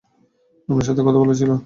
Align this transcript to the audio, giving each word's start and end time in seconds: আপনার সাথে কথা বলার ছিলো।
আপনার 0.69 0.85
সাথে 0.85 1.01
কথা 1.01 1.19
বলার 1.19 1.35
ছিলো। 1.35 1.55